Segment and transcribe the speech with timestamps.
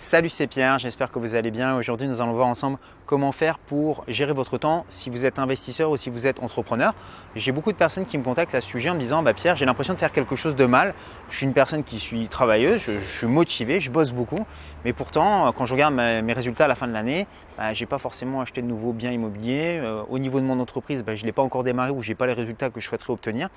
[0.00, 1.76] Salut, c'est Pierre, j'espère que vous allez bien.
[1.76, 5.90] Aujourd'hui, nous allons voir ensemble comment faire pour gérer votre temps si vous êtes investisseur
[5.90, 6.94] ou si vous êtes entrepreneur.
[7.34, 9.56] J'ai beaucoup de personnes qui me contactent à ce sujet en me disant bah, Pierre,
[9.56, 10.94] j'ai l'impression de faire quelque chose de mal.
[11.28, 14.46] Je suis une personne qui suis travailleuse, je, suis motivé, je bosse beaucoup,
[14.84, 17.26] mais pourtant, quand je regarde mes, résultats à la fin de l'année,
[17.58, 19.80] bah, je n'ai pas forcément acheté de nouveaux biens immobiliers.
[19.82, 22.10] Euh, au niveau de mon entreprise, bah, je ne l'ai pas encore démarré ou je
[22.10, 23.48] n'ai pas les résultats que je souhaiterais obtenir.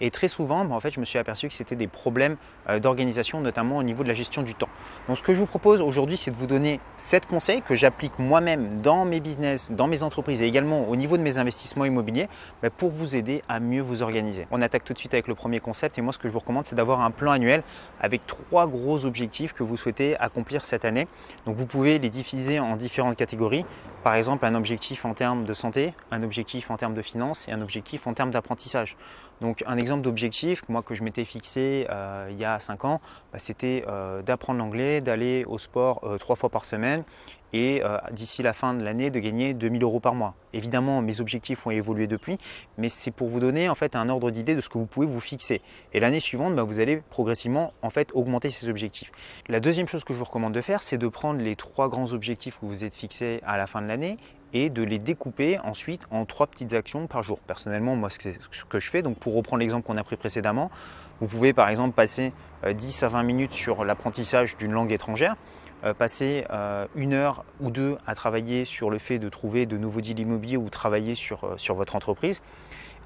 [0.00, 2.36] Et très souvent, en fait, je me suis aperçu que c'était des problèmes
[2.68, 4.68] euh, d'organisation, notamment au niveau de la gestion du temps.
[5.08, 8.18] Donc, ce que je vous propose aujourd'hui, c'est de vous donner 7 conseils que j'applique
[8.18, 12.28] moi-même dans mes business, dans mes entreprises et également au niveau de mes investissements immobiliers
[12.62, 14.46] bah, pour vous aider à mieux vous organiser.
[14.50, 16.40] On attaque tout de suite avec le premier concept et moi, ce que je vous
[16.40, 17.62] recommande, c'est d'avoir un plan annuel
[18.00, 21.06] avec trois gros objectifs que vous souhaitez accomplir cette année.
[21.46, 23.64] Donc, vous pouvez les diviser en différentes catégories.
[24.02, 27.52] Par exemple, un objectif en termes de santé, un objectif en termes de finances et
[27.52, 28.96] un objectif en termes d'apprentissage.
[29.40, 33.00] Donc un exemple d'objectif, moi que je m'étais fixé euh, il y a 5 ans,
[33.32, 37.04] bah, c'était euh, d'apprendre l'anglais, d'aller au sport euh, trois fois par semaine
[37.54, 37.82] et
[38.12, 40.32] d'ici la fin de l'année de gagner 2000 euros par mois.
[40.54, 42.38] Évidemment, mes objectifs ont évolué depuis,
[42.78, 45.04] mais c'est pour vous donner en fait un ordre d'idée de ce que vous pouvez
[45.04, 45.60] vous fixer.
[45.92, 49.12] Et l'année suivante, bah, vous allez progressivement en fait augmenter ces objectifs.
[49.48, 52.14] La deuxième chose que je vous recommande de faire, c'est de prendre les trois grands
[52.14, 54.16] objectifs que vous êtes fixés à la fin de l'année
[54.52, 57.40] et de les découper ensuite en trois petites actions par jour.
[57.40, 59.02] Personnellement, moi, ce que je fais.
[59.02, 60.70] Donc, pour reprendre l'exemple qu'on a pris précédemment,
[61.20, 62.32] vous pouvez par exemple passer
[62.68, 65.36] 10 euh, à 20 minutes sur l'apprentissage d'une langue étrangère,
[65.84, 69.76] euh, passer euh, une heure ou deux à travailler sur le fait de trouver de
[69.76, 72.42] nouveaux deals immobiliers ou travailler sur, sur votre entreprise.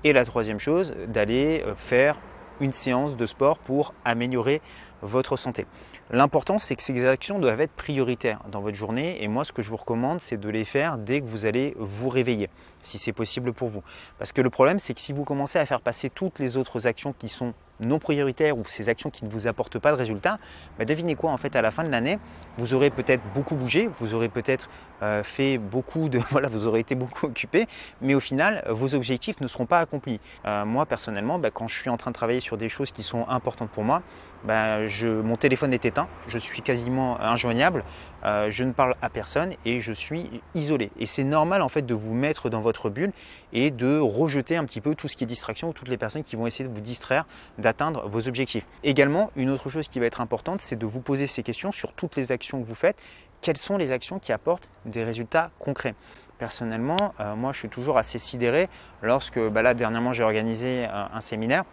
[0.05, 2.19] Et la troisième chose, d'aller faire
[2.61, 4.63] une séance de sport pour améliorer
[5.07, 5.67] votre santé.
[6.11, 9.63] L'important, c'est que ces actions doivent être prioritaires dans votre journée et moi, ce que
[9.63, 12.49] je vous recommande, c'est de les faire dès que vous allez vous réveiller,
[12.83, 13.83] si c'est possible pour vous.
[14.19, 16.87] Parce que le problème, c'est que si vous commencez à faire passer toutes les autres
[16.87, 20.39] actions qui sont non prioritaires ou ces actions qui ne vous apportent pas de résultats,
[20.79, 22.19] bah, devinez quoi, en fait, à la fin de l'année,
[22.59, 24.69] vous aurez peut-être beaucoup bougé, vous aurez peut-être
[25.03, 26.21] euh, fait beaucoup de.
[26.31, 27.67] Voilà, vous aurez été beaucoup occupé,
[28.03, 30.21] mais au final, vos objectifs ne seront pas accomplis.
[30.45, 33.03] Euh, moi, personnellement, bah, quand je suis en train de travailler sur des choses qui
[33.03, 34.03] sont importantes pour moi,
[34.45, 37.85] bah, mon téléphone est éteint, je suis quasiment injoignable,
[38.25, 40.91] euh, je ne parle à personne et je suis isolé.
[40.99, 43.13] Et c'est normal en fait de vous mettre dans votre bulle
[43.53, 46.23] et de rejeter un petit peu tout ce qui est distraction ou toutes les personnes
[46.23, 47.27] qui vont essayer de vous distraire
[47.59, 48.67] d'atteindre vos objectifs.
[48.85, 51.93] Également, une autre chose qui va être importante, c'est de vous poser ces questions sur
[51.93, 53.01] toutes les actions que vous faites.
[53.41, 55.95] Quelles sont les actions qui apportent des résultats concrets?
[56.39, 58.69] Personnellement, euh, moi je suis toujours assez sidéré
[59.03, 61.65] lorsque bah là dernièrement j'ai organisé un séminaire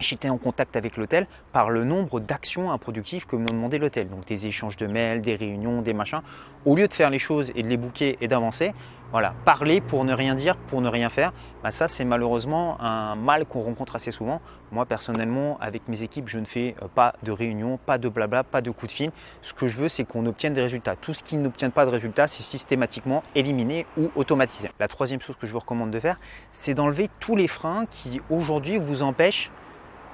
[0.00, 4.08] j'étais en contact avec l'hôtel par le nombre d'actions improductives que me demandait l'hôtel.
[4.08, 6.22] Donc des échanges de mails, des réunions, des machins.
[6.64, 8.72] Au lieu de faire les choses et de les bouquer et d'avancer,
[9.12, 13.14] voilà, parler pour ne rien dire, pour ne rien faire, bah ça c'est malheureusement un
[13.14, 14.40] mal qu'on rencontre assez souvent.
[14.72, 18.42] Moi personnellement, avec mes équipes, je ne fais euh, pas de réunions, pas de blabla,
[18.42, 19.12] pas de coups de fil.
[19.42, 20.96] Ce que je veux, c'est qu'on obtienne des résultats.
[20.96, 24.70] Tout ce qui n'obtient pas de résultats, c'est systématiquement éliminé ou automatisé.
[24.80, 26.18] La troisième chose que je vous recommande de faire,
[26.50, 29.52] c'est d'enlever tous les freins qui aujourd'hui vous empêchent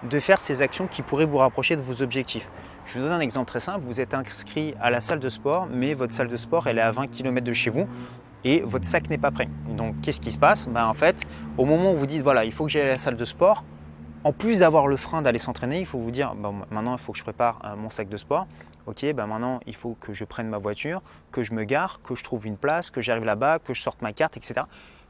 [0.08, 2.48] de faire ces actions qui pourraient vous rapprocher de vos objectifs.
[2.86, 3.84] Je vous donne un exemple très simple.
[3.86, 6.82] Vous êtes inscrit à la salle de sport, mais votre salle de sport, elle est
[6.82, 7.86] à 20 km de chez vous
[8.44, 9.48] et votre sac n'est pas prêt.
[9.68, 10.66] Donc, qu'est-ce qui se passe?
[10.68, 11.24] Ben, En fait,
[11.58, 13.64] au moment où vous dites, voilà, il faut que j'aille à la salle de sport,
[14.24, 16.34] en plus d'avoir le frein d'aller s'entraîner, il faut vous dire,
[16.70, 18.46] maintenant, il faut que je prépare euh, mon sac de sport.
[18.86, 22.16] Ok, ben maintenant, il faut que je prenne ma voiture, que je me gare, que
[22.16, 24.62] je trouve une place, que j'arrive là-bas, que je sorte ma carte, etc.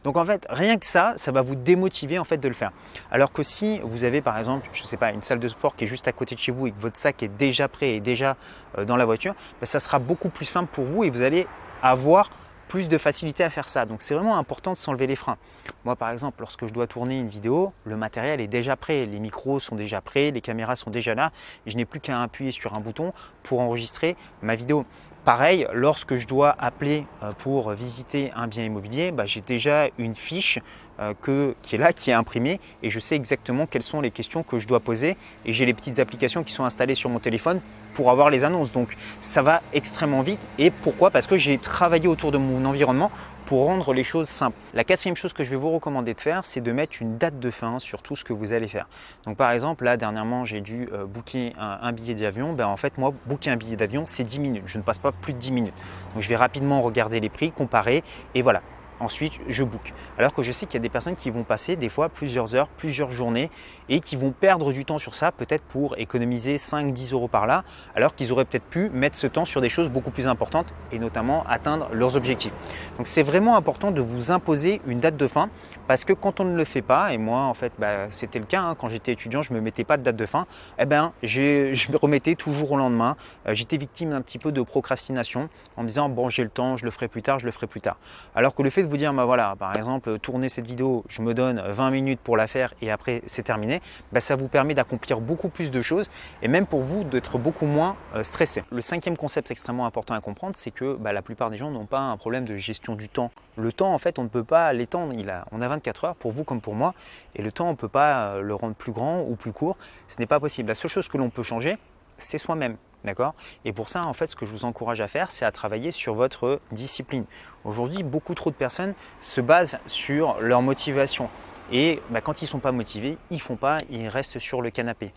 [0.05, 2.73] Donc en fait, rien que ça, ça va vous démotiver en fait de le faire.
[3.11, 5.77] Alors que si vous avez par exemple, je ne sais pas, une salle de sport
[5.77, 7.91] qui est juste à côté de chez vous et que votre sac est déjà prêt
[7.91, 8.37] et déjà
[8.79, 11.47] euh, dans la voiture, ben, ça sera beaucoup plus simple pour vous et vous allez
[11.83, 12.31] avoir
[12.69, 13.85] plus de facilité à faire ça.
[13.85, 15.37] Donc c'est vraiment important de s'enlever les freins.
[15.85, 19.21] Moi par exemple, lorsque je dois tourner une vidéo, le matériel est déjà prêt, les
[19.21, 21.33] micros sont déjà prêts, les caméras sont déjà là,
[21.67, 24.87] et je n'ai plus qu'à appuyer sur un bouton pour enregistrer ma vidéo.
[25.25, 30.17] Pareil, lorsque je dois appeler euh, pour visiter un bien immobilier, bah, j'ai déjà une
[30.17, 30.59] fiche
[30.99, 31.15] euh,
[31.63, 34.59] qui est là, qui est imprimée, et je sais exactement quelles sont les questions que
[34.59, 35.17] je dois poser.
[35.45, 37.61] Et j'ai les petites applications qui sont installées sur mon téléphone
[37.95, 38.73] pour avoir les annonces.
[38.73, 40.41] Donc ça va extrêmement vite.
[40.59, 41.13] Et pourquoi?
[41.13, 43.13] Parce que j'ai travaillé autour de mon environnement
[43.47, 44.57] pour rendre les choses simples.
[44.75, 47.39] La quatrième chose que je vais vous recommander de faire, c'est de mettre une date
[47.39, 48.89] de fin sur tout ce que vous allez faire.
[49.25, 52.53] Donc par exemple, là dernièrement, j'ai dû euh, booker un, billet d'avion.
[52.53, 54.65] Ben, en fait, moi, booker un billet d'avion, c'est 10 minutes.
[54.67, 55.75] Je ne passe pas plus de 10 minutes.
[56.15, 58.03] Donc je vais rapidement regarder les prix, comparer
[58.35, 58.63] et voilà.
[59.03, 59.93] Ensuite je book.
[60.19, 62.55] Alors que je sais qu'il y a des personnes qui vont passer des fois plusieurs
[62.55, 63.51] heures, plusieurs journées
[63.89, 67.65] et qui vont perdre du temps sur ça, peut-être pour économiser 5-10 euros par là,
[67.95, 70.99] alors qu'ils auraient peut-être pu mettre ce temps sur des choses beaucoup plus importantes et
[70.99, 72.53] notamment atteindre leurs objectifs.
[72.97, 75.51] Donc c'est vraiment important de vous imposer une date de fin
[75.89, 78.45] parce que quand on ne le fait pas, et moi en fait bah, c'était le
[78.45, 80.47] cas hein, quand j'étais étudiant, je ne me mettais pas de date de fin,
[80.79, 83.17] eh ben, je me remettais toujours au lendemain.
[83.47, 86.77] Euh, j'étais victime d'un petit peu de procrastination en me disant bon j'ai le temps,
[86.77, 87.97] je le ferai plus tard, je le ferai plus tard.
[88.35, 91.23] Alors que le fait de vous dire bah voilà, par exemple tourner cette vidéo, je
[91.23, 93.81] me donne 20 minutes pour la faire et après c'est terminé,
[94.13, 96.11] bah, ça vous permet d'accomplir beaucoup plus de choses
[96.43, 98.65] et même pour vous d'être beaucoup moins euh, stressé.
[98.71, 101.87] Le cinquième concept extrêmement important à comprendre, c'est que bah, la plupart des gens n'ont
[101.87, 103.31] pas un problème de gestion du temps.
[103.57, 105.15] Le temps en fait on ne peut pas l'étendre,
[105.53, 106.93] on a 24 heures pour vous comme pour moi
[107.35, 109.79] et le temps on ne peut pas euh, le rendre plus grand ou plus court,
[110.07, 110.69] ce n'est pas possible.
[110.69, 111.79] La seule chose que l'on peut changer,
[112.17, 112.77] c'est soi-même.
[113.05, 113.35] D'accord?
[113.65, 115.91] Et pour ça, en fait, ce que je vous encourage à faire, c'est à travailler
[115.91, 117.25] sur votre discipline.
[117.65, 121.29] Aujourd'hui, beaucoup trop de personnes se basent sur leur motivation.
[121.73, 124.71] Et bah, quand ils ne sont pas motivés, ils font pas, ils restent sur le
[124.71, 125.13] canapé.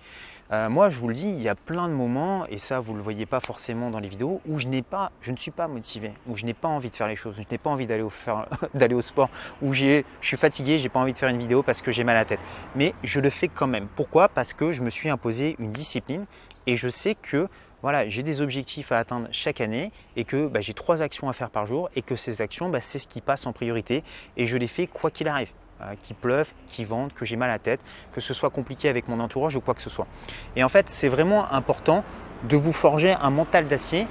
[0.52, 2.92] Euh, moi, je vous le dis, il y a plein de moments, et ça, vous
[2.92, 5.68] ne le voyez pas forcément dans les vidéos, où je, pas, je ne suis pas
[5.68, 7.88] motivé, où je n'ai pas envie de faire les choses, où je n'ai pas envie
[7.88, 8.12] d'aller au,
[8.76, 9.30] d'aller au sport,
[9.62, 12.16] où je suis fatigué, j'ai pas envie de faire une vidéo parce que j'ai mal
[12.16, 12.40] à la tête.
[12.76, 13.88] Mais je le fais quand même.
[13.96, 14.30] Pourquoi?
[14.30, 16.26] Parce que je me suis imposé une discipline
[16.68, 17.48] et je sais que
[17.82, 21.34] voilà, j'ai des objectifs à atteindre chaque année et que bah, j'ai trois actions à
[21.34, 24.04] faire par jour et que ces actions, bah, c'est ce qui passe en priorité
[24.38, 25.50] et je les fais quoi qu'il arrive.
[25.82, 27.82] Euh, qu'il pleuve, qu'il vente, que j'ai mal à la tête,
[28.14, 30.08] que ce soit compliqué avec mon entourage ou quoi que ce soit.
[30.56, 32.06] Et en fait, c'est vraiment important
[32.48, 34.08] de vous forger un mental d'acier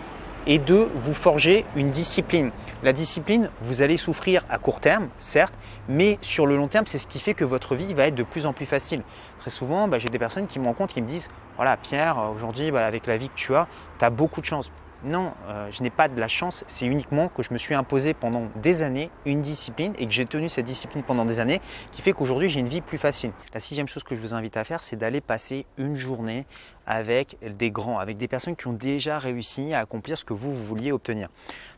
[0.46, 2.50] et de vous forger une discipline.
[2.82, 5.54] La discipline, vous allez souffrir à court terme, certes,
[5.88, 8.24] mais sur le long terme, c'est ce qui fait que votre vie va être de
[8.24, 9.00] plus en plus facile.
[9.38, 12.72] Très souvent, bah, j'ai des personnes qui me rencontrent qui me disent, voilà Pierre, aujourd'hui,
[12.72, 13.66] bah, avec la vie que tu as,
[13.98, 14.70] tu as beaucoup de chance.
[15.04, 18.14] Non, euh, je n'ai pas de la chance, c'est uniquement que je me suis imposé
[18.14, 21.60] pendant des années une discipline et que j'ai tenu cette discipline pendant des années
[21.90, 23.32] qui fait qu'aujourd'hui j'ai une vie plus facile.
[23.52, 26.46] La sixième chose que je vous invite à faire, c'est d'aller passer une journée
[26.86, 30.54] avec des grands, avec des personnes qui ont déjà réussi à accomplir ce que vous,
[30.54, 31.28] vouliez obtenir.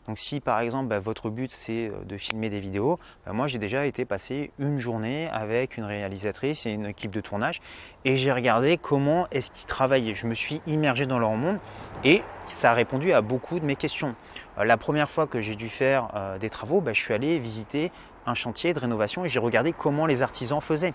[0.07, 3.49] Donc si par exemple bah, votre but c'est euh, de filmer des vidéos, bah, moi
[3.49, 7.61] j'ai déjà été passer une journée avec une réalisatrice et une équipe de tournage
[8.05, 10.15] et j'ai regardé comment est-ce qu'ils travaillaient.
[10.15, 11.59] Je me suis immergé dans leur monde
[12.05, 14.15] et ça a répondu à beaucoup de mes questions.
[14.59, 17.39] Euh, la première fois que j'ai dû faire euh, des travaux, bah, je suis allé
[17.39, 17.93] visiter
[18.27, 20.95] un chantier de rénovation et j'ai regardé comment les artisans faisaient.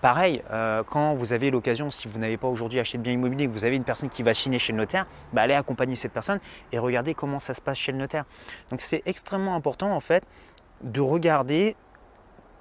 [0.00, 3.46] Pareil, euh, quand vous avez l'occasion, si vous n'avez pas aujourd'hui acheté de bien immobilier,
[3.46, 6.12] que vous avez une personne qui va chiner chez le notaire, bah, allez accompagner cette
[6.12, 6.40] personne
[6.72, 8.24] et regardez comment ça se passe chez le notaire.
[8.70, 10.24] Donc c'est extrêmement important en fait
[10.82, 11.76] de regarder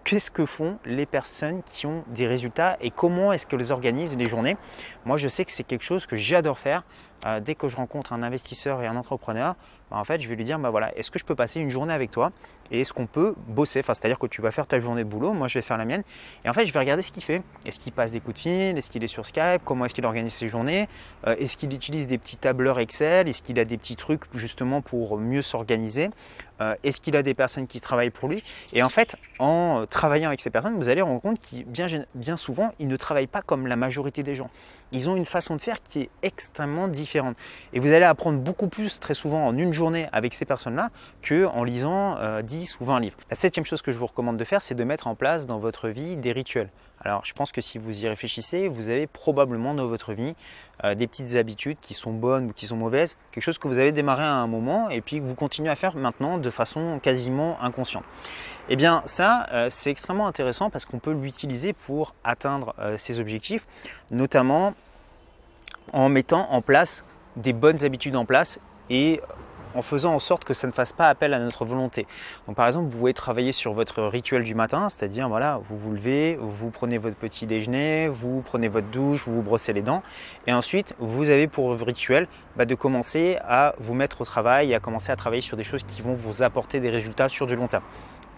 [0.03, 4.25] qu'est-ce que font les personnes qui ont des résultats et comment est-ce qu'elles organisent les
[4.27, 4.57] journées.
[5.05, 6.83] Moi, je sais que c'est quelque chose que j'adore faire.
[7.25, 9.55] Euh, dès que je rencontre un investisseur et un entrepreneur,
[9.91, 11.69] bah, en fait, je vais lui dire, bah voilà, est-ce que je peux passer une
[11.69, 12.31] journée avec toi
[12.71, 13.81] et est-ce qu'on peut bosser?
[13.81, 15.85] Enfin, C'est-à-dire que tu vas faire ta journée de boulot, moi je vais faire la
[15.85, 16.03] mienne.
[16.43, 17.43] Et en fait, je vais regarder ce qu'il fait.
[17.65, 18.77] Est-ce qu'il passe des coups de fil?
[18.77, 19.61] Est-ce qu'il est sur Skype?
[19.63, 20.89] Comment est-ce qu'il organise ses journées?
[21.27, 23.27] Euh, Est-ce qu'il utilise des petits tableurs Excel?
[23.27, 26.09] Est-ce qu'il a des petits trucs justement pour mieux s'organiser?
[26.61, 28.43] Euh, Est-ce qu'il a des personnes qui travaillent pour lui?
[28.73, 32.37] Et en fait, en travaillant avec ces personnes, vous allez rendre compte que bien, bien
[32.37, 34.49] souvent, ils ne travaillent pas comme la majorité des gens.
[34.91, 37.37] Ils ont une façon de faire qui est extrêmement différente.
[37.73, 40.89] Et vous allez apprendre beaucoup plus très souvent en une journée avec ces personnes-là
[41.27, 43.17] qu'en lisant 10 euh, ou 20 livres.
[43.29, 45.59] La septième chose que je vous recommande de faire, c'est de mettre en place dans
[45.59, 46.69] votre vie des rituels.
[47.03, 50.35] Alors je pense que si vous y réfléchissez, vous avez probablement dans votre vie
[50.83, 53.79] euh, des petites habitudes qui sont bonnes ou qui sont mauvaises, quelque chose que vous
[53.79, 56.99] avez démarré à un moment et puis que vous continuez à faire maintenant de façon
[57.01, 58.03] quasiment inconsciente.
[58.69, 63.65] Eh bien ça, euh, c'est extrêmement intéressant parce qu'on peut l'utiliser pour atteindre ses objectifs,
[64.11, 64.73] notamment
[65.93, 67.03] en mettant en place
[67.35, 68.59] des bonnes habitudes en place
[68.89, 69.21] et
[69.75, 72.07] en faisant en sorte que ça ne fasse pas appel à notre volonté.
[72.47, 75.91] Donc par exemple, vous pouvez travailler sur votre rituel du matin, c'est-à-dire voilà, vous vous
[75.91, 80.03] levez, vous prenez votre petit déjeuner, vous prenez votre douche, vous vous brossez les dents,
[80.47, 84.75] et ensuite vous avez pour rituel bah, de commencer à vous mettre au travail et
[84.75, 87.55] à commencer à travailler sur des choses qui vont vous apporter des résultats sur du
[87.55, 87.83] long terme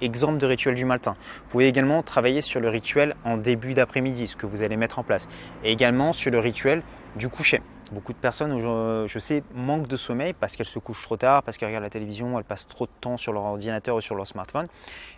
[0.02, 1.16] exemple de rituel du matin.
[1.44, 5.00] Vous pouvez également travailler sur le rituel en début d'après-midi, ce que vous allez mettre
[5.00, 5.28] en place.
[5.64, 6.84] Et également sur le rituel
[7.16, 7.62] du coucher.
[7.94, 11.58] Beaucoup de personnes, je, sais, manquent de sommeil parce qu'elles se couchent trop tard, parce
[11.58, 14.26] qu'elles regardent la télévision, elles passent trop de temps sur leur ordinateur ou sur leur
[14.26, 14.68] smartphone.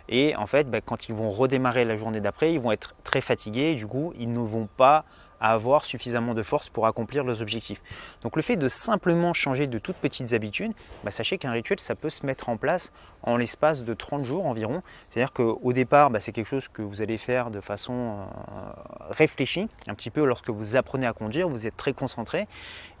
[0.08, 3.20] Et en fait, bah, quand ils vont redémarrer la journée d'après, ils vont être très
[3.20, 5.04] fatigués du coup, ils ne vont pas
[5.40, 7.80] à avoir suffisamment de force pour accomplir leurs objectifs.
[8.22, 10.72] Donc le fait de simplement changer de toutes petites habitudes,
[11.04, 14.46] bah, sachez qu'un rituel, ça peut se mettre en place en l'espace de 30 jours
[14.46, 14.82] environ.
[15.10, 18.22] C'est-à-dire qu'au départ, bah, c'est quelque chose que vous allez faire de façon euh,
[19.10, 22.46] réfléchie, un petit peu lorsque vous apprenez à conduire, vous êtes très concentré.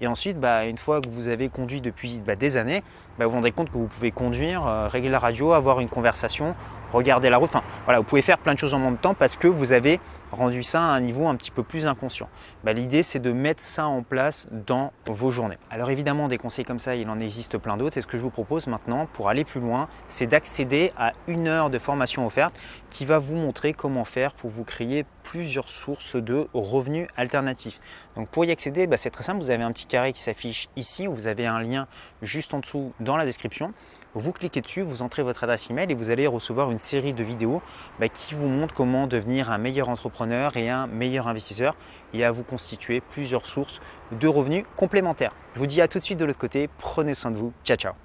[0.00, 2.82] Et ensuite, bah, une fois que vous avez conduit depuis des années,
[3.18, 6.54] vous vous rendrez compte que vous pouvez conduire, euh, régler la radio, avoir une conversation,
[6.92, 7.48] regarder la route.
[7.48, 10.00] Enfin, voilà, vous pouvez faire plein de choses en même temps parce que vous avez
[10.32, 12.28] rendu ça à un niveau un petit peu plus inconscient.
[12.64, 15.58] Bah, l'idée, c'est de mettre ça en place dans vos journées.
[15.70, 17.98] Alors évidemment, des conseils comme ça, il en existe plein d'autres.
[17.98, 21.48] Et ce que je vous propose maintenant, pour aller plus loin, c'est d'accéder à une
[21.48, 22.58] heure de formation offerte
[22.90, 27.80] qui va vous montrer comment faire pour vous créer plusieurs sources de revenus alternatifs.
[28.14, 29.40] Donc pour y accéder, bah, c'est très simple.
[29.40, 31.88] Vous avez un petit carré qui s'affiche ici, où vous avez un lien
[32.22, 33.74] juste en dessous dans la description.
[34.14, 37.24] Vous cliquez dessus, vous entrez votre adresse email et vous allez recevoir une série de
[37.24, 37.60] vidéos
[37.98, 41.74] bah, qui vous montrent comment devenir un meilleur entrepreneur et un meilleur investisseur
[42.14, 43.80] et à vous constituer plusieurs sources
[44.12, 45.34] de revenus complémentaires.
[45.54, 46.70] Je vous dis à tout de suite de l'autre côté.
[46.78, 47.52] Prenez soin de vous.
[47.64, 47.96] Ciao, ciao.